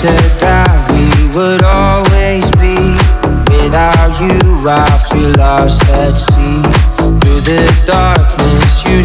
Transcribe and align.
said 0.00 0.40
that 0.40 0.72
we 0.96 1.12
would 1.36 1.62
always 1.62 2.48
be. 2.56 2.96
Without 3.52 4.16
you, 4.16 4.40
I 4.64 4.88
feel 5.12 5.28
lost 5.36 5.84
at 5.92 6.16
sea. 6.16 6.64
Through 7.20 7.44
the 7.44 7.60
darkness, 7.84 8.80
you'd 8.88 9.04